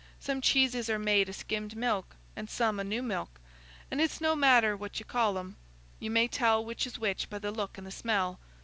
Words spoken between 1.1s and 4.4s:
o' skimmed milk and some o' new milk, and it's no